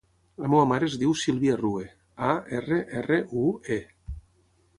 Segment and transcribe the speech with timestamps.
[0.43, 1.85] La meva mare es diu Sílvia Arrue:
[2.31, 3.45] a, erra, erra, u,
[3.79, 4.21] e.